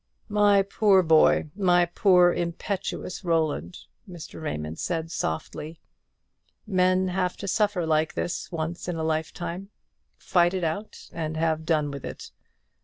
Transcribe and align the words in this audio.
"My 0.29 0.63
poor 0.63 1.03
boy, 1.03 1.51
my 1.55 1.85
poor 1.85 2.33
impetuous 2.33 3.23
Roland," 3.23 3.77
Mr. 4.09 4.41
Raymond 4.41 4.79
said, 4.79 5.11
softly, 5.11 5.79
"men 6.65 7.09
have 7.09 7.37
to 7.37 7.47
suffer 7.47 7.85
like 7.85 8.15
this 8.15 8.51
once 8.51 8.87
in 8.87 8.95
a 8.95 9.03
lifetime. 9.03 9.69
Fight 10.17 10.55
it 10.55 10.63
out, 10.63 11.07
and 11.13 11.37
have 11.37 11.67
done 11.67 11.91
with 11.91 12.03
it. 12.03 12.31